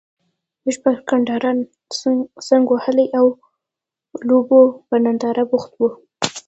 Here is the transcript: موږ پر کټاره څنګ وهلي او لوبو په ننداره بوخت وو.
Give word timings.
موږ 0.63 0.77
پر 0.83 0.95
کټاره 1.09 1.51
څنګ 2.47 2.63
وهلي 2.69 3.05
او 3.19 3.25
لوبو 4.27 4.61
په 4.87 4.95
ننداره 5.03 5.43
بوخت 5.49 5.71
وو. 5.75 5.89